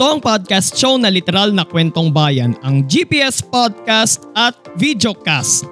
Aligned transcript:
Ito 0.00 0.16
ang 0.16 0.24
podcast 0.24 0.80
show 0.80 0.96
na 0.96 1.12
literal 1.12 1.52
na 1.52 1.60
kwentong 1.60 2.08
bayan, 2.08 2.56
ang 2.64 2.88
GPS 2.88 3.44
Podcast 3.44 4.24
at 4.32 4.56
Videocast. 4.80 5.68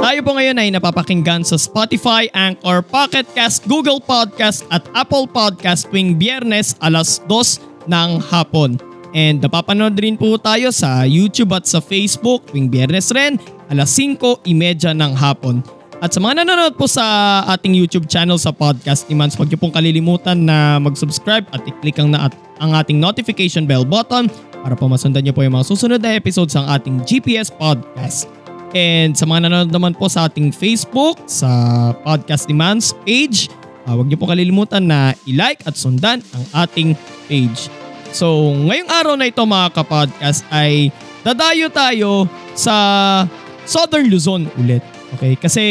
Tayo 0.00 0.20
po 0.24 0.40
ngayon 0.40 0.56
ay 0.56 0.72
napapakinggan 0.72 1.44
sa 1.44 1.60
Spotify, 1.60 2.32
Anchor, 2.32 2.80
Pocket 2.80 3.28
Cast, 3.36 3.68
Google 3.68 4.00
Podcast 4.00 4.64
at 4.72 4.88
Apple 4.96 5.28
Podcast 5.28 5.92
tuwing 5.92 6.16
biyernes 6.16 6.80
alas 6.80 7.20
2 7.28 7.60
ng 7.92 8.10
hapon. 8.32 8.80
And 9.12 9.44
napapanood 9.44 10.00
rin 10.00 10.16
po 10.16 10.40
tayo 10.40 10.72
sa 10.72 11.04
YouTube 11.04 11.52
at 11.52 11.68
sa 11.68 11.84
Facebook 11.84 12.48
tuwing 12.48 12.72
biyernes 12.72 13.12
rin 13.12 13.36
alas 13.68 13.92
5.30 14.00 14.48
ng 14.96 15.12
hapon. 15.12 15.60
At 16.00 16.16
sa 16.16 16.20
mga 16.24 16.40
nanonood 16.40 16.80
po 16.80 16.88
sa 16.88 17.04
ating 17.44 17.76
YouTube 17.76 18.08
channel 18.08 18.40
sa 18.40 18.56
Podcast 18.56 19.04
ni 19.12 19.14
Mans, 19.20 19.36
huwag 19.36 19.52
niyo 19.52 19.60
pong 19.60 19.76
kalilimutan 19.76 20.48
na 20.48 20.80
mag-subscribe 20.80 21.44
at 21.52 21.60
i-click 21.68 22.00
ang, 22.00 22.16
na 22.16 22.24
at, 22.24 22.32
ang 22.56 22.72
ating 22.72 22.96
notification 22.96 23.68
bell 23.68 23.84
button 23.84 24.32
para 24.64 24.72
po 24.72 24.88
masundan 24.88 25.20
niyo 25.20 25.36
po 25.36 25.44
yung 25.44 25.60
mga 25.60 25.68
susunod 25.68 26.00
na 26.00 26.16
episodes 26.16 26.56
ng 26.56 26.64
ating 26.72 27.04
GPS 27.04 27.52
Podcast. 27.52 28.32
And 28.72 29.12
sa 29.12 29.28
mga 29.28 29.52
nanonood 29.52 29.76
naman 29.76 29.92
po 29.92 30.08
sa 30.08 30.24
ating 30.24 30.56
Facebook, 30.56 31.20
sa 31.28 31.92
Podcast 32.00 32.48
ni 32.48 32.56
Mans 32.56 32.96
page, 33.04 33.52
uh, 33.84 33.92
huwag 33.92 34.08
niyo 34.08 34.16
po 34.16 34.32
kalilimutan 34.32 34.88
na 34.88 35.12
i-like 35.28 35.60
at 35.68 35.76
sundan 35.76 36.24
ang 36.32 36.44
ating 36.64 36.96
page. 37.28 37.68
So 38.16 38.56
ngayong 38.56 38.88
araw 38.88 39.14
na 39.20 39.28
ito 39.28 39.44
mga 39.44 39.76
kapodcast 39.76 40.48
ay 40.48 40.88
dadayo 41.28 41.68
tayo 41.68 42.24
sa 42.56 42.72
Southern 43.68 44.08
Luzon 44.08 44.48
ulit. 44.56 44.80
Okay, 45.18 45.34
kasi 45.34 45.64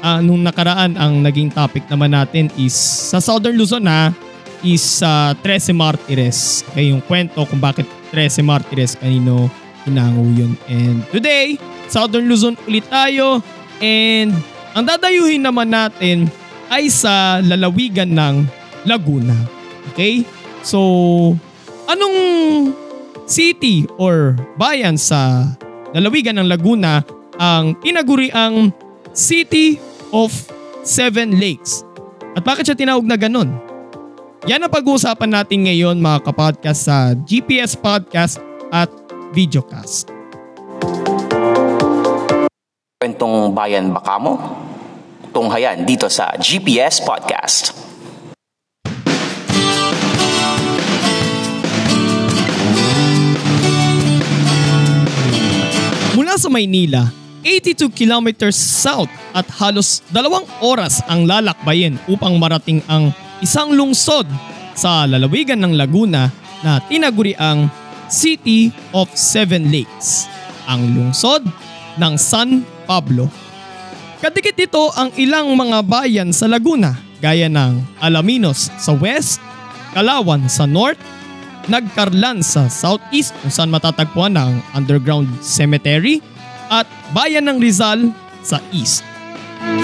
uh, 0.00 0.24
nung 0.24 0.40
nakaraan 0.40 0.96
ang 0.96 1.20
naging 1.20 1.52
topic 1.52 1.84
naman 1.92 2.16
natin 2.16 2.48
is 2.56 2.72
sa 2.72 3.20
Southern 3.20 3.60
Luzon 3.60 3.84
na 3.84 4.16
is 4.64 5.04
uh, 5.04 5.36
Trece 5.44 5.76
Martires. 5.76 6.64
Okay, 6.72 6.88
yung 6.88 7.04
kwento 7.04 7.44
kung 7.44 7.60
bakit 7.60 7.84
Trece 8.08 8.40
Martires 8.40 8.96
kanino 8.96 9.52
hinango 9.84 10.24
yun. 10.32 10.56
And 10.72 11.04
today, 11.12 11.60
Southern 11.92 12.30
Luzon 12.30 12.56
ulit 12.64 12.88
tayo 12.88 13.44
and 13.82 14.32
ang 14.72 14.88
dadayuhin 14.88 15.44
naman 15.44 15.68
natin 15.68 16.32
ay 16.72 16.88
sa 16.88 17.44
lalawigan 17.44 18.16
ng 18.16 18.34
Laguna. 18.88 19.36
Okay? 19.92 20.24
So, 20.64 20.80
anong 21.84 22.16
city 23.28 23.84
or 24.00 24.38
bayan 24.56 24.96
sa 24.96 25.52
lalawigan 25.92 26.40
ng 26.40 26.48
Laguna 26.48 27.04
ang 27.38 27.76
tinaguri 27.80 28.28
ang 28.32 28.72
City 29.12 29.76
of 30.12 30.32
Seven 30.84 31.36
Lakes. 31.36 31.84
At 32.32 32.44
bakit 32.44 32.68
siya 32.68 32.76
tinawag 32.76 33.04
na 33.04 33.16
ganun? 33.16 33.52
Yan 34.50 34.64
ang 34.64 34.72
pag-uusapan 34.72 35.30
natin 35.30 35.70
ngayon 35.70 36.02
mga 36.02 36.18
kapodcast 36.26 36.90
sa 36.90 37.14
GPS 37.14 37.78
Podcast 37.78 38.42
at 38.74 38.90
Videocast. 39.30 40.10
Kwentong 42.98 43.54
bayan 43.54 43.94
baka 43.94 44.18
mo? 44.18 44.34
Tunghayan 45.30 45.86
dito 45.86 46.10
sa 46.10 46.34
GPS 46.36 47.00
Podcast. 47.00 47.72
Mula 56.12 56.36
sa 56.36 56.52
Maynila, 56.52 57.21
82 57.42 57.90
kilometers 57.90 58.54
south 58.54 59.10
at 59.34 59.46
halos 59.58 60.02
dalawang 60.14 60.46
oras 60.62 61.02
ang 61.10 61.26
lalakbayin 61.26 61.98
upang 62.06 62.38
marating 62.38 62.78
ang 62.86 63.10
isang 63.42 63.74
lungsod 63.74 64.24
sa 64.78 65.04
lalawigan 65.04 65.58
ng 65.58 65.74
Laguna 65.74 66.30
na 66.62 66.78
tinaguri 66.86 67.34
ang 67.36 67.66
City 68.06 68.70
of 68.94 69.10
Seven 69.18 69.74
Lakes, 69.74 70.30
ang 70.70 70.94
lungsod 70.94 71.42
ng 71.98 72.14
San 72.14 72.62
Pablo. 72.86 73.26
Kadikit 74.22 74.54
dito 74.54 74.94
ang 74.94 75.10
ilang 75.18 75.50
mga 75.58 75.82
bayan 75.82 76.30
sa 76.30 76.46
Laguna 76.46 76.94
gaya 77.18 77.50
ng 77.50 77.98
Alaminos 77.98 78.70
sa 78.78 78.94
west, 78.94 79.42
Kalawan 79.92 80.48
sa 80.48 80.64
north, 80.64 80.96
Nagkarlan 81.70 82.42
sa 82.42 82.66
southeast 82.66 83.30
kung 83.38 83.52
saan 83.54 83.70
matatagpuan 83.70 84.34
ang 84.34 84.58
underground 84.74 85.30
cemetery 85.38 86.18
at 86.72 86.88
bayan 87.12 87.44
ng 87.44 87.60
Rizal 87.60 88.08
sa 88.40 88.56
east. 88.72 89.04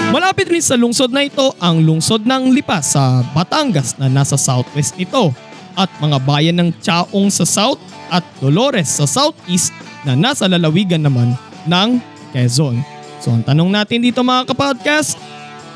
Malapit 0.09 0.49
rin 0.49 0.65
sa 0.65 0.73
lungsod 0.73 1.13
na 1.13 1.21
ito 1.21 1.53
ang 1.61 1.85
lungsod 1.85 2.25
ng 2.25 2.49
Lipa 2.49 2.81
sa 2.81 3.21
Batangas 3.31 3.93
na 4.01 4.09
nasa 4.09 4.35
southwest 4.35 4.97
nito 4.97 5.29
at 5.77 5.87
mga 6.01 6.17
bayan 6.25 6.57
ng 6.57 6.69
Chaong 6.81 7.29
sa 7.29 7.45
south 7.45 7.77
at 8.09 8.25
Dolores 8.41 8.89
sa 8.89 9.05
southeast 9.05 9.69
na 10.03 10.17
nasa 10.17 10.49
lalawigan 10.49 11.05
naman 11.05 11.37
ng 11.69 12.01
Quezon. 12.33 12.81
So 13.21 13.31
ang 13.31 13.45
tanong 13.45 13.69
natin 13.69 14.01
dito 14.01 14.25
mga 14.25 14.49
kapodcast, 14.49 15.15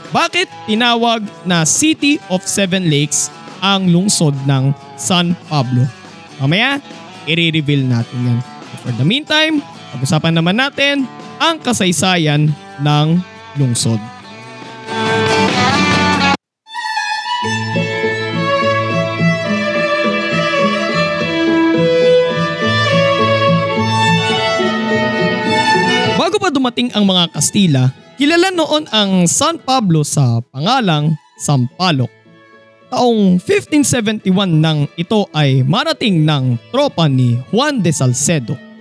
bakit 0.09 0.49
tinawag 0.65 1.23
na 1.45 1.63
City 1.63 2.17
of 2.27 2.43
Seven 2.43 2.89
Lakes 2.89 3.29
ang 3.63 3.87
lungsod 3.87 4.35
ng 4.49 4.73
San 4.97 5.37
Pablo? 5.47 5.85
Mamaya, 6.41 6.81
i-reveal 7.29 7.85
natin 7.87 8.19
yan. 8.33 8.39
For 8.83 8.91
the 8.99 9.05
meantime, 9.07 9.63
pag-usapan 9.93 10.33
naman 10.33 10.57
natin 10.57 11.05
ang 11.37 11.61
kasaysayan 11.61 12.49
ng 12.81 13.07
lungsod. 13.61 14.01
Bago 26.17 26.41
pa 26.41 26.49
dumating 26.49 26.89
ang 26.97 27.05
mga 27.05 27.29
Kastila, 27.29 27.93
kilala 28.17 28.49
noon 28.49 28.89
ang 28.89 29.29
San 29.29 29.61
Pablo 29.61 30.01
sa 30.01 30.41
pangalang 30.49 31.13
Sampaloc. 31.37 32.09
Taong 32.89 33.41
1571 33.41 34.29
nang 34.61 34.85
ito 34.97 35.25
ay 35.33 35.65
marating 35.65 36.21
ng 36.25 36.57
tropa 36.69 37.09
ni 37.09 37.41
Juan 37.49 37.81
de 37.81 37.89
Salcedo. 37.89 38.72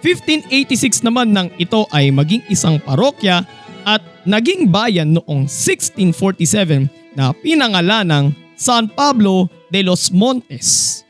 1586 0.00 1.04
naman 1.04 1.36
nang 1.36 1.52
ito 1.60 1.84
ay 1.92 2.08
maging 2.08 2.40
isang 2.48 2.80
parokya 2.80 3.44
at 3.84 4.00
naging 4.24 4.68
bayan 4.68 5.12
noong 5.12 5.44
1647 5.44 6.88
na 7.12 7.36
pinangalan 7.36 8.08
ng 8.08 8.26
San 8.56 8.88
Pablo 8.88 9.48
de 9.68 9.84
los 9.84 10.08
Montes. 10.12 11.00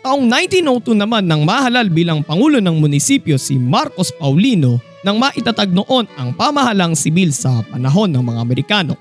Taong 0.00 0.24
1902 0.24 0.96
naman 0.96 1.28
nang 1.28 1.44
mahalal 1.44 1.92
bilang 1.92 2.24
pangulo 2.24 2.56
ng 2.56 2.80
munisipyo 2.80 3.36
si 3.36 3.60
Marcos 3.60 4.08
Paulino 4.16 4.80
nang 5.04 5.20
maitatag 5.20 5.72
noon 5.72 6.08
ang 6.16 6.32
pamahalang 6.32 6.96
sibil 6.96 7.32
sa 7.32 7.64
panahon 7.68 8.08
ng 8.12 8.24
mga 8.24 8.40
Amerikano. 8.40 8.94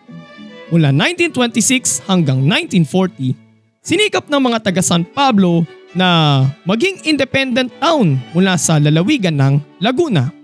Mula 0.70 0.92
1926 0.94 2.08
hanggang 2.08 2.44
1940, 2.44 3.36
sinikap 3.84 4.28
ng 4.28 4.42
mga 4.44 4.60
taga 4.70 4.84
San 4.84 5.08
Pablo 5.08 5.66
na 5.98 6.46
maging 6.68 7.02
independent 7.10 7.74
town 7.82 8.20
mula 8.36 8.54
sa 8.60 8.78
lalawigan 8.78 9.34
ng 9.34 9.54
Laguna. 9.82 10.39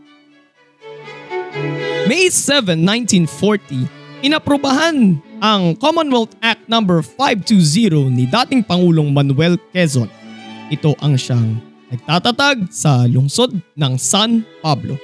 May 2.06 2.30
7, 2.30 2.78
1940, 2.86 3.90
inaprubahan 4.22 5.18
ang 5.42 5.74
Commonwealth 5.74 6.38
Act 6.38 6.70
No. 6.70 6.86
520 6.86 8.14
ni 8.14 8.30
dating 8.30 8.62
Pangulong 8.62 9.10
Manuel 9.10 9.58
Quezon. 9.74 10.06
Ito 10.70 10.94
ang 11.02 11.18
siyang 11.18 11.58
nagtatatag 11.90 12.70
sa 12.70 13.10
lungsod 13.10 13.58
ng 13.58 13.98
San 13.98 14.46
Pablo. 14.62 15.02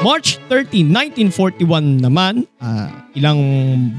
March 0.00 0.40
30, 0.48 0.88
1941 1.28 2.00
naman, 2.00 2.48
ah, 2.64 2.88
ilang 3.12 3.36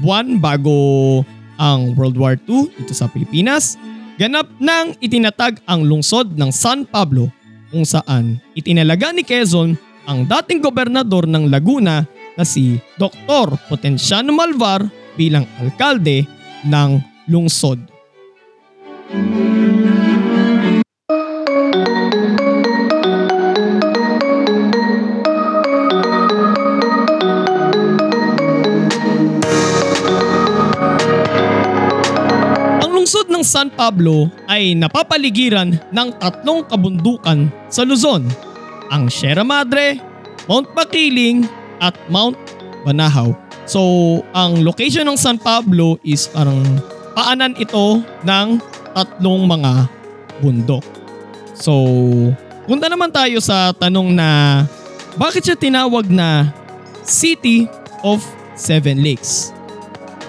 buwan 0.02 0.42
bago 0.42 1.22
ang 1.54 1.94
World 1.94 2.18
War 2.18 2.34
II 2.50 2.66
dito 2.74 2.98
sa 2.98 3.06
Pilipinas, 3.06 3.78
ganap 4.18 4.50
nang 4.58 4.98
itinatag 4.98 5.62
ang 5.70 5.86
lungsod 5.86 6.34
ng 6.34 6.50
San 6.50 6.82
Pablo 6.82 7.30
kung 7.70 7.86
saan 7.86 8.42
itinalaga 8.58 9.14
ni 9.14 9.22
Quezon 9.22 9.78
ang 10.04 10.26
dating 10.28 10.60
gobernador 10.60 11.24
ng 11.30 11.48
Laguna 11.48 12.04
na 12.34 12.42
si 12.42 12.78
Dr. 12.98 13.58
Potenciano 13.70 14.34
Malvar 14.34 14.86
bilang 15.14 15.46
alkalde 15.62 16.26
ng 16.66 16.90
lungsod. 17.30 17.78
Ang 32.82 32.90
lungsod 32.90 33.30
ng 33.30 33.44
San 33.46 33.70
Pablo 33.70 34.26
ay 34.50 34.74
napapaligiran 34.74 35.78
ng 35.94 36.08
tatlong 36.18 36.66
kabundukan 36.66 37.46
sa 37.70 37.86
Luzon, 37.86 38.26
ang 38.90 39.06
Sierra 39.06 39.46
Madre, 39.46 40.02
Mount 40.50 40.74
Makiling 40.74 41.63
at 41.84 41.92
Mount 42.08 42.40
Banahaw. 42.88 43.36
So, 43.68 43.80
ang 44.32 44.64
location 44.64 45.04
ng 45.04 45.20
San 45.20 45.36
Pablo 45.36 46.00
is 46.00 46.28
parang 46.28 46.64
paanan 47.12 47.56
ito 47.56 48.00
ng 48.24 48.48
tatlong 48.92 49.44
mga 49.44 49.88
bundok. 50.40 50.84
So, 51.56 51.72
punta 52.64 52.88
naman 52.88 53.12
tayo 53.12 53.40
sa 53.40 53.72
tanong 53.76 54.12
na 54.12 54.28
bakit 55.16 55.46
siya 55.48 55.56
tinawag 55.56 56.08
na 56.08 56.52
City 57.04 57.68
of 58.04 58.20
Seven 58.56 59.00
Lakes? 59.00 59.52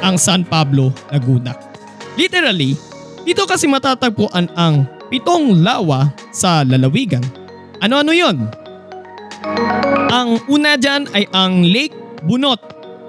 Ang 0.03 0.19
San 0.19 0.43
Pablo, 0.43 0.91
Laguna. 1.11 1.55
Literally, 2.15 2.77
dito 3.25 3.43
kasi 3.49 3.65
matatagpuan 3.65 4.47
ang 4.53 4.85
pitong 5.09 5.65
lawa 5.65 6.13
sa 6.29 6.63
lalawigan. 6.63 7.23
Ano-ano 7.83 8.15
yon? 8.15 8.64
Ang 10.15 10.39
una 10.47 10.79
dyan 10.79 11.05
ay 11.11 11.27
ang 11.35 11.65
Lake 11.65 11.95
Bunot 12.25 12.61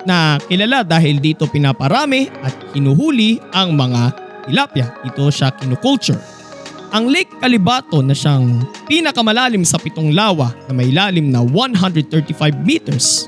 na 0.06 0.38
kilala 0.46 0.86
dahil 0.86 1.18
dito 1.18 1.48
pinaparami 1.50 2.30
at 2.44 2.54
hinuhuli 2.76 3.42
ang 3.56 3.74
mga 3.74 4.14
tilapia. 4.46 4.94
Ito 5.02 5.32
siya 5.32 5.50
kinukulture. 5.56 6.20
Ang 6.94 7.10
Lake 7.10 7.42
Calibato 7.42 7.98
na 8.00 8.14
siyang 8.14 8.62
pinakamalalim 8.86 9.66
sa 9.66 9.76
pitong 9.76 10.14
lawa 10.14 10.54
na 10.70 10.72
may 10.72 10.94
lalim 10.94 11.34
na 11.34 11.42
135 11.42 12.32
meters. 12.62 13.26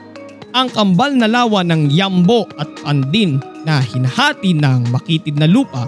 Ang 0.55 0.71
kambal 0.73 1.13
na 1.13 1.29
lawa 1.29 1.67
ng 1.67 1.91
Yambo 1.93 2.47
at 2.57 2.71
Pandin 2.81 3.43
na 3.67 3.83
hinahati 3.83 4.57
ng 4.57 4.89
makitid 4.95 5.37
na 5.37 5.51
lupa. 5.51 5.85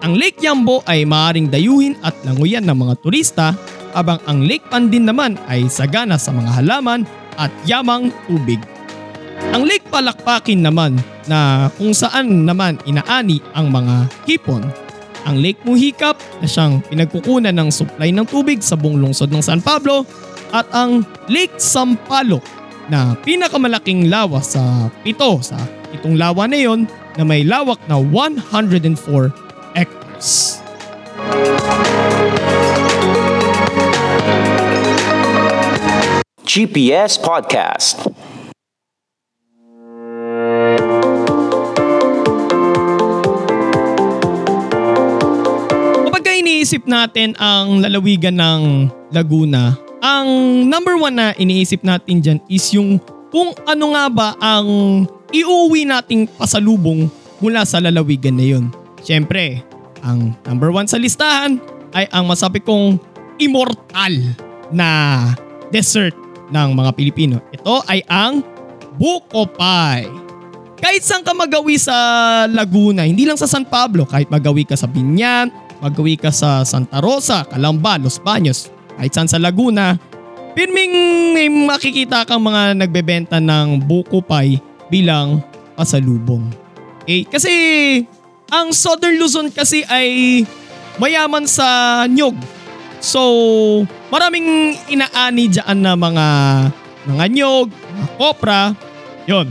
Ang 0.00 0.14
Lake 0.14 0.38
Yambo 0.40 0.80
ay 0.86 1.02
maaaring 1.02 1.50
dayuhin 1.50 1.98
at 2.06 2.14
languyan 2.22 2.64
ng 2.64 2.78
mga 2.78 2.94
turista 3.02 3.52
habang 3.98 4.22
ang 4.30 4.46
Lake 4.46 4.62
Pandin 4.70 5.10
naman 5.10 5.34
ay 5.50 5.66
sagana 5.66 6.14
sa 6.14 6.30
mga 6.30 6.62
halaman 6.62 7.02
at 7.34 7.50
yamang 7.66 8.14
tubig. 8.30 8.62
Ang 9.50 9.66
Lake 9.66 9.90
Palakpakin 9.90 10.62
naman 10.62 11.02
na 11.26 11.66
kung 11.74 11.90
saan 11.90 12.46
naman 12.46 12.78
inaani 12.86 13.42
ang 13.58 13.74
mga 13.74 14.06
hipon. 14.30 14.62
Ang 15.26 15.42
Lake 15.42 15.58
Muhikap 15.66 16.14
na 16.38 16.46
siyang 16.46 16.78
pinagkukunan 16.86 17.50
ng 17.50 17.74
supply 17.74 18.14
ng 18.14 18.22
tubig 18.30 18.62
sa 18.62 18.78
buong 18.78 19.02
lungsod 19.02 19.34
ng 19.34 19.42
San 19.42 19.58
Pablo 19.58 20.06
at 20.54 20.70
ang 20.70 21.02
Lake 21.26 21.58
Sampaloc 21.58 22.46
na 22.86 23.18
pinakamalaking 23.26 24.08
lawa 24.08 24.40
sa 24.40 24.88
pito 25.02 25.42
sa 25.42 25.58
itong 25.92 26.16
lawa 26.16 26.48
na 26.48 26.56
yon 26.56 26.88
na 27.18 27.26
may 27.26 27.42
lawak 27.42 27.82
na 27.90 27.98
104 28.00 29.74
hectares. 29.74 30.62
GPS 36.48 37.20
Podcast. 37.20 38.08
Kapag 46.08 46.22
ka 46.24 46.32
iniisip 46.32 46.88
natin 46.88 47.36
ang 47.36 47.84
lalawigan 47.84 48.40
ng 48.40 48.88
Laguna, 49.12 49.76
ang 50.00 50.28
number 50.64 50.96
one 50.96 51.20
na 51.20 51.36
iniisip 51.36 51.84
natin 51.84 52.24
dyan 52.24 52.40
is 52.48 52.64
yung 52.72 52.96
kung 53.28 53.52
ano 53.68 53.92
nga 53.92 54.08
ba 54.08 54.28
ang 54.40 55.04
iuwi 55.28 55.84
nating 55.84 56.32
pasalubong 56.32 57.12
mula 57.44 57.68
sa 57.68 57.76
lalawigan 57.76 58.40
na 58.40 58.56
yun. 58.56 58.72
Siyempre, 59.04 59.60
ang 60.00 60.32
number 60.48 60.72
one 60.72 60.88
sa 60.88 60.96
listahan 60.96 61.60
ay 61.92 62.08
ang 62.08 62.24
masabi 62.24 62.64
kong 62.64 62.96
immortal 63.36 64.16
na 64.72 64.88
dessert 65.68 66.16
ng 66.48 66.68
mga 66.74 66.90
Pilipino. 66.96 67.40
Ito 67.52 67.84
ay 67.88 68.04
ang 68.08 68.44
buko 68.98 69.46
pie. 69.48 70.08
Kahit 70.78 71.02
saan 71.02 71.26
ka 71.26 71.34
magawi 71.34 71.74
sa 71.74 71.94
Laguna, 72.46 73.02
hindi 73.02 73.26
lang 73.26 73.34
sa 73.34 73.50
San 73.50 73.66
Pablo, 73.66 74.06
kahit 74.06 74.30
magawi 74.30 74.62
ka 74.62 74.78
sa 74.78 74.86
Binyan, 74.86 75.50
magawi 75.82 76.14
ka 76.14 76.30
sa 76.30 76.62
Santa 76.62 77.02
Rosa, 77.02 77.42
Calamba, 77.46 77.98
Los 77.98 78.22
Baños, 78.22 78.70
kahit 78.94 79.10
saan 79.10 79.26
sa 79.26 79.42
Laguna, 79.42 79.98
pirming 80.54 80.94
may 81.34 81.50
makikita 81.50 82.26
kang 82.26 82.42
mga 82.46 82.78
nagbebenta 82.78 83.38
ng 83.42 83.82
buko 83.86 84.22
pie 84.22 84.62
bilang 84.90 85.42
pasalubong. 85.78 86.46
Okay? 87.06 87.26
Kasi 87.26 87.52
ang 88.50 88.74
Southern 88.74 89.18
Luzon 89.18 89.54
kasi 89.54 89.86
ay 89.86 90.42
mayaman 90.98 91.46
sa 91.46 92.02
nyog. 92.10 92.34
So, 92.98 93.22
maraming 94.10 94.74
inaani 94.90 95.46
dyan 95.50 95.78
na 95.78 95.94
mga 95.94 96.26
mga 97.08 97.24
nyog, 97.30 97.68
mga 97.70 98.06
kopra. 98.18 98.62
Yon. 99.24 99.48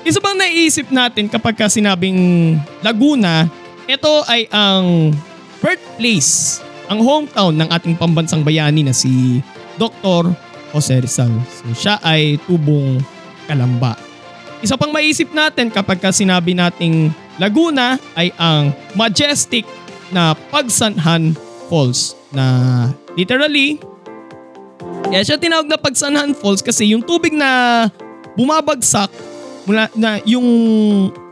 Isa 0.00 0.18
bang 0.18 0.36
naisip 0.36 0.88
natin 0.90 1.28
kapag 1.28 1.54
ka 1.56 1.68
sinabing 1.68 2.56
Laguna, 2.80 3.46
ito 3.84 4.24
ay 4.26 4.48
ang 4.48 5.12
birthplace, 5.60 6.64
ang 6.88 7.04
hometown 7.04 7.52
ng 7.56 7.68
ating 7.68 7.94
pambansang 8.00 8.40
bayani 8.40 8.80
na 8.80 8.96
si 8.96 9.44
Dr. 9.76 10.32
Jose 10.72 10.96
Rizal. 11.04 11.32
So 11.52 11.72
siya 11.76 12.00
ay 12.00 12.40
tubong 12.48 13.00
kalamba. 13.44 13.94
Isa 14.60 14.76
pang 14.76 14.92
maisip 14.92 15.32
natin 15.32 15.72
kapag 15.72 16.00
ka 16.00 16.12
sinabi 16.12 16.52
nating 16.52 17.12
Laguna 17.40 17.96
ay 18.12 18.28
ang 18.36 18.76
majestic 18.92 19.64
na 20.12 20.36
Pagsanhan 20.52 21.32
Falls 21.72 22.19
na 22.30 22.46
literally 23.18 23.78
kaya 25.10 25.26
siya 25.26 25.36
tinawag 25.36 25.66
na 25.66 25.76
Pagsanhan 25.76 26.32
Falls 26.38 26.62
kasi 26.62 26.94
yung 26.94 27.02
tubig 27.02 27.34
na 27.34 27.86
bumabagsak 28.38 29.10
mula 29.66 29.90
na 29.98 30.22
yung 30.24 30.46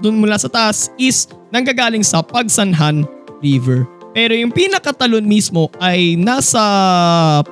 doon 0.02 0.18
mula 0.18 0.36
sa 0.36 0.50
taas 0.50 0.90
is 0.98 1.30
nanggagaling 1.54 2.02
sa 2.02 2.20
Pagsanhan 2.20 3.06
River. 3.40 3.86
Pero 4.12 4.34
yung 4.34 4.50
pinakatalon 4.50 5.22
mismo 5.22 5.70
ay 5.78 6.18
nasa 6.18 6.58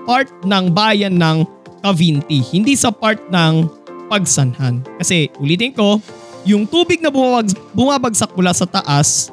part 0.02 0.28
ng 0.42 0.66
bayan 0.72 1.14
ng 1.14 1.46
Cavinti, 1.84 2.42
hindi 2.50 2.74
sa 2.74 2.90
part 2.90 3.22
ng 3.30 3.70
Pagsanhan. 4.10 4.82
Kasi 4.98 5.30
ulitin 5.38 5.70
ko, 5.70 6.02
yung 6.42 6.66
tubig 6.66 6.98
na 6.98 7.10
bumabag, 7.10 7.54
bumabagsak 7.70 8.34
mula 8.34 8.50
sa 8.50 8.66
taas 8.66 9.30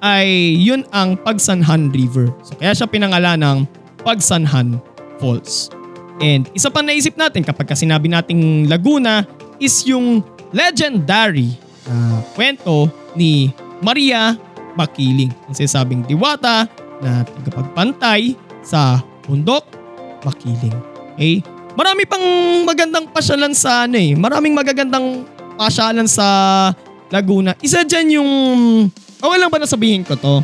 ay 0.00 0.56
yun 0.56 0.84
ang 0.90 1.16
Pagsanhan 1.20 1.92
River. 1.92 2.32
So 2.44 2.56
kaya 2.56 2.72
siya 2.72 2.88
pinangalan 2.88 3.40
ng 3.40 3.58
Pagsanhan 4.00 4.80
Falls. 5.20 5.68
And 6.20 6.48
isa 6.52 6.68
pa 6.68 6.84
naisip 6.84 7.16
natin 7.16 7.44
kapag 7.44 7.68
ka 7.68 7.76
sinabi 7.76 8.08
nating 8.08 8.68
Laguna 8.68 9.24
is 9.60 9.84
yung 9.88 10.24
legendary 10.52 11.56
na 11.88 12.20
kwento 12.36 12.88
ni 13.16 13.52
Maria 13.80 14.36
Makiling. 14.76 15.32
Ang 15.48 15.54
sinasabing 15.56 16.04
diwata 16.04 16.68
na 17.00 17.24
tagapagpantay 17.24 18.36
sa 18.60 19.00
bundok 19.24 19.64
Makiling. 20.24 20.76
Okay? 21.16 21.40
Marami 21.76 22.04
pang 22.04 22.24
magandang 22.68 23.08
pasyalan 23.08 23.56
sa 23.56 23.88
ano 23.88 23.96
eh. 23.96 24.12
Maraming 24.12 24.52
magagandang 24.52 25.24
pasyalan 25.56 26.04
sa 26.04 26.26
Laguna. 27.08 27.56
Isa 27.64 27.82
dyan 27.82 28.20
yung... 28.20 28.30
Okay 29.20 29.36
lang 29.36 29.52
ba 29.52 29.60
nasabihin 29.60 30.00
ko 30.00 30.16
to? 30.16 30.40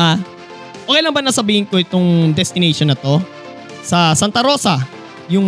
Ha? 0.00 0.16
Okay 0.88 1.00
lang 1.04 1.12
ba 1.12 1.20
nasabihin 1.20 1.68
ko 1.68 1.76
itong 1.76 2.32
destination 2.32 2.88
na 2.88 2.96
to? 2.96 3.20
Sa 3.84 4.16
Santa 4.16 4.40
Rosa. 4.40 4.80
Yung 5.28 5.44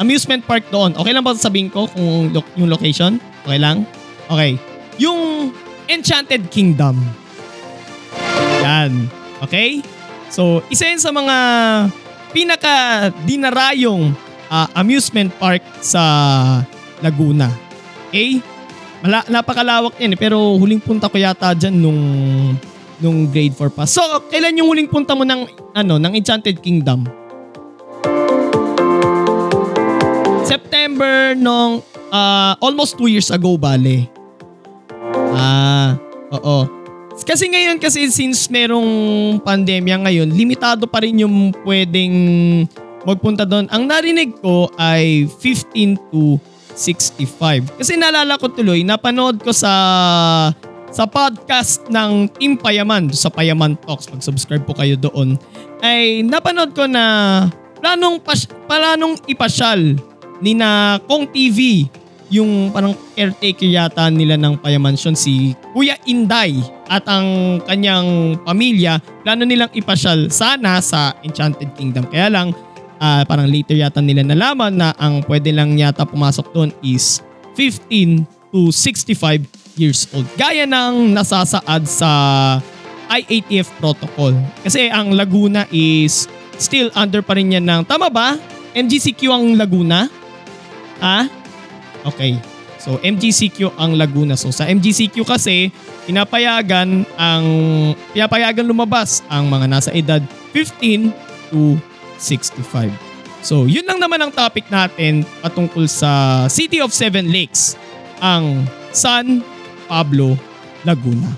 amusement 0.00 0.40
park 0.40 0.64
doon. 0.72 0.96
Okay 0.96 1.12
lang 1.12 1.20
ba 1.20 1.36
sabihin 1.36 1.68
ko 1.68 1.84
kung 1.92 2.32
lo- 2.32 2.52
yung 2.56 2.72
location? 2.72 3.20
Okay 3.44 3.60
lang? 3.60 3.84
Okay. 4.32 4.56
Yung 4.96 5.52
Enchanted 5.88 6.48
Kingdom. 6.48 6.96
Yan. 8.64 9.08
Okay? 9.44 9.84
So, 10.28 10.64
isa 10.68 10.88
yun 10.88 11.00
sa 11.00 11.12
mga 11.12 11.36
pinaka 12.32 13.08
dinarayong 13.24 14.12
ah, 14.48 14.68
amusement 14.76 15.32
park 15.36 15.64
sa 15.80 16.00
Laguna. 17.00 17.48
Okay? 18.08 18.40
Mala, 18.98 19.22
napakalawak 19.30 19.94
yan 20.02 20.14
eh, 20.14 20.18
pero 20.18 20.58
huling 20.58 20.82
punta 20.82 21.06
ko 21.06 21.14
yata 21.14 21.54
dyan 21.54 21.74
nung 21.78 22.02
nung 22.98 23.30
grade 23.30 23.54
4 23.54 23.70
pa. 23.70 23.86
So, 23.86 24.02
kailan 24.26 24.58
yung 24.58 24.74
huling 24.74 24.90
punta 24.90 25.14
mo 25.14 25.22
ng 25.22 25.46
ano, 25.70 26.02
ng 26.02 26.12
Enchanted 26.18 26.58
Kingdom? 26.58 27.06
September 30.42 31.38
nung 31.38 31.78
ah, 32.10 32.58
almost 32.58 32.98
2 32.98 33.14
years 33.14 33.30
ago 33.30 33.54
bale. 33.54 34.10
Ah, 35.30 35.94
oo. 36.34 36.66
Kasi 37.22 37.50
ngayon 37.50 37.78
kasi 37.78 38.10
since 38.10 38.50
merong 38.50 38.90
pandemya 39.46 40.06
ngayon, 40.06 40.28
limitado 40.34 40.90
pa 40.90 41.02
rin 41.02 41.22
yung 41.22 41.54
pwedeng 41.62 42.14
magpunta 43.06 43.46
doon. 43.46 43.70
Ang 43.70 43.86
narinig 43.86 44.34
ko 44.42 44.66
ay 44.74 45.30
15 45.38 45.98
to 46.10 46.38
65. 46.78 47.74
Kasi 47.74 47.98
naalala 47.98 48.38
ko 48.38 48.46
tuloy, 48.46 48.86
napanood 48.86 49.42
ko 49.42 49.50
sa 49.50 49.74
sa 50.88 51.04
podcast 51.04 51.84
ng 51.92 52.32
Team 52.38 52.56
Payaman, 52.56 53.12
sa 53.12 53.28
Payaman 53.28 53.76
Talks, 53.84 54.08
pag-subscribe 54.08 54.64
po 54.64 54.72
kayo 54.72 54.96
doon, 54.96 55.36
ay 55.84 56.24
napanood 56.24 56.72
ko 56.72 56.88
na 56.88 57.44
planong, 57.82 58.16
pas, 58.24 58.48
planong 58.64 59.20
ipasyal 59.28 60.00
ni 60.40 60.56
na 60.56 60.96
Kong 61.04 61.28
TV 61.28 61.86
yung 62.28 62.68
parang 62.72 62.92
caretaker 63.16 63.68
yata 63.68 64.08
nila 64.12 64.36
ng 64.36 64.60
Payamansyon 64.60 65.16
si 65.16 65.56
Kuya 65.72 65.96
Inday 66.04 66.60
at 66.88 67.04
ang 67.08 67.60
kanyang 67.64 68.36
pamilya. 68.44 69.00
Plano 69.24 69.48
nilang 69.48 69.72
ipasyal 69.72 70.28
sana 70.28 70.80
sa 70.84 71.16
Enchanted 71.24 71.72
Kingdom. 71.72 72.04
Kaya 72.08 72.28
lang 72.28 72.52
ah, 72.98 73.22
parang 73.24 73.48
later 73.48 73.74
yata 73.74 74.02
nila 74.02 74.22
nalaman 74.22 74.74
na 74.74 74.92
ang 74.98 75.22
pwede 75.26 75.54
lang 75.54 75.74
yata 75.74 76.04
pumasok 76.04 76.46
doon 76.54 76.70
is 76.82 77.22
15 77.56 78.26
to 78.52 78.70
65 78.70 79.46
years 79.78 80.06
old 80.14 80.26
gaya 80.38 80.66
ng 80.66 81.14
nasasaad 81.14 81.82
sa 81.86 82.10
IATF 83.08 83.72
protocol 83.80 84.36
kasi 84.60 84.92
ang 84.92 85.16
Laguna 85.16 85.64
is 85.72 86.28
still 86.58 86.92
under 86.92 87.24
pa 87.24 87.38
rin 87.38 87.54
yan 87.54 87.64
ng 87.64 87.82
tama 87.86 88.12
ba? 88.12 88.36
MGCQ 88.76 89.20
ang 89.32 89.46
Laguna? 89.56 90.10
Ah? 91.00 91.24
Okay. 92.04 92.36
So 92.78 92.98
MGCQ 93.02 93.74
ang 93.74 93.98
Laguna. 93.98 94.38
So 94.38 94.54
sa 94.54 94.66
MGCQ 94.70 95.26
kasi 95.26 95.74
pinapayagan 96.06 97.06
ang 97.18 97.46
pinapayagan 98.14 98.66
lumabas 98.66 99.20
ang 99.26 99.50
mga 99.50 99.66
nasa 99.66 99.90
edad 99.92 100.22
15 100.54 101.10
to 101.50 101.76
65. 102.20 102.90
So 103.40 103.64
yun 103.64 103.86
lang 103.86 104.02
naman 104.02 104.18
ang 104.18 104.34
topic 104.34 104.66
natin 104.68 105.22
patungkol 105.40 105.86
sa 105.86 106.44
City 106.50 106.82
of 106.82 106.90
Seven 106.90 107.30
Lakes, 107.30 107.78
ang 108.18 108.66
San 108.90 109.40
Pablo, 109.86 110.34
Laguna. 110.82 111.30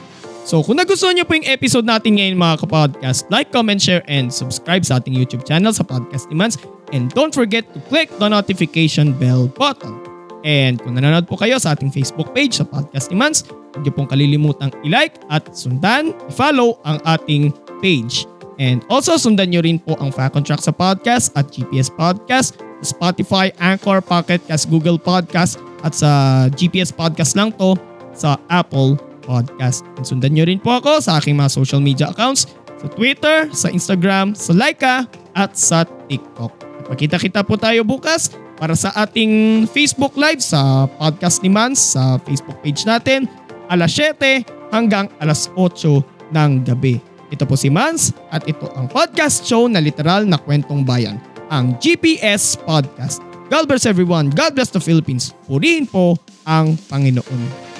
So 0.48 0.64
kung 0.66 0.80
nagustuhan 0.80 1.14
niyo 1.14 1.28
po 1.28 1.38
yung 1.38 1.46
episode 1.46 1.86
natin 1.86 2.18
ngayon 2.18 2.34
mga 2.34 2.56
kapodcast, 2.66 3.28
like, 3.30 3.54
comment, 3.54 3.78
share, 3.78 4.02
and 4.10 4.32
subscribe 4.34 4.82
sa 4.82 4.98
ating 4.98 5.14
YouTube 5.14 5.46
channel 5.46 5.70
sa 5.70 5.86
Podcast 5.86 6.26
Demands. 6.26 6.58
And 6.90 7.06
don't 7.14 7.30
forget 7.30 7.68
to 7.70 7.78
click 7.86 8.10
the 8.18 8.26
notification 8.26 9.14
bell 9.14 9.46
button. 9.46 9.94
And 10.42 10.80
kung 10.80 10.96
nanonood 10.96 11.28
po 11.28 11.36
kayo 11.38 11.60
sa 11.60 11.76
ating 11.76 11.92
Facebook 11.92 12.32
page 12.34 12.58
sa 12.58 12.66
Podcast 12.66 13.12
Demands, 13.12 13.44
huwag 13.46 13.86
niyo 13.86 13.92
pong 13.94 14.08
kalilimutang 14.10 14.72
i-like 14.82 15.20
at 15.30 15.44
sundan, 15.54 16.16
i-follow 16.26 16.80
ang 16.82 16.98
ating 17.06 17.54
page. 17.78 18.26
And 18.60 18.84
also 18.92 19.16
sundan 19.16 19.56
niyo 19.56 19.64
rin 19.64 19.80
po 19.80 19.96
ang 19.96 20.12
Fact 20.12 20.36
on 20.36 20.44
Track 20.44 20.60
sa 20.60 20.68
podcast 20.68 21.32
at 21.32 21.48
GPS 21.48 21.88
Podcast, 21.88 22.60
Spotify, 22.84 23.48
Anchor, 23.56 24.04
Pocket 24.04 24.44
Cast, 24.44 24.68
Google 24.68 25.00
Podcast 25.00 25.56
at 25.80 25.96
sa 25.96 26.44
GPS 26.52 26.92
Podcast 26.92 27.32
lang 27.40 27.56
to 27.56 27.72
sa 28.12 28.36
Apple 28.52 29.00
Podcast. 29.24 29.80
And 29.96 30.04
sundan 30.04 30.36
niyo 30.36 30.44
rin 30.44 30.60
po 30.60 30.76
ako 30.76 31.00
sa 31.00 31.16
aking 31.16 31.40
mga 31.40 31.50
social 31.56 31.80
media 31.80 32.12
accounts 32.12 32.52
sa 32.76 32.86
Twitter, 32.92 33.48
sa 33.48 33.72
Instagram, 33.72 34.36
sa 34.36 34.52
Laika 34.52 35.08
at 35.32 35.56
sa 35.56 35.88
TikTok. 35.88 36.52
Magkita-kita 36.92 37.40
po 37.48 37.56
tayo 37.56 37.80
bukas 37.80 38.28
para 38.60 38.76
sa 38.76 38.92
ating 38.92 39.64
Facebook 39.72 40.20
Live 40.20 40.44
sa 40.44 40.84
Podcast 41.00 41.40
ni 41.40 41.48
Mans 41.48 41.96
sa 41.96 42.20
Facebook 42.28 42.60
page 42.60 42.84
natin 42.84 43.24
alas 43.72 43.96
7 43.96 44.44
hanggang 44.68 45.08
alas 45.16 45.48
8 45.56 46.04
ng 46.34 46.50
gabi. 46.68 47.09
Ito 47.30 47.46
po 47.46 47.54
si 47.54 47.70
Mans 47.70 48.10
at 48.34 48.42
ito 48.50 48.66
ang 48.74 48.90
podcast 48.90 49.46
show 49.46 49.70
na 49.70 49.78
literal 49.78 50.26
na 50.26 50.34
kwentong 50.34 50.82
bayan, 50.82 51.22
ang 51.46 51.78
GPS 51.78 52.58
Podcast. 52.58 53.22
God 53.46 53.70
bless 53.70 53.86
everyone. 53.86 54.34
God 54.34 54.58
bless 54.58 54.74
the 54.74 54.82
Philippines. 54.82 55.30
Purihin 55.46 55.86
po 55.86 56.18
ang 56.42 56.74
Panginoon. 56.90 57.70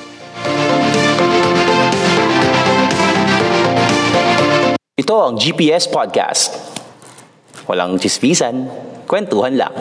Ito 4.95 5.14
ang 5.19 5.35
GPS 5.35 5.90
Podcast. 5.90 6.54
Walang 7.66 7.99
chismisan, 7.99 8.71
kwentuhan 9.11 9.59
lang. 9.59 9.75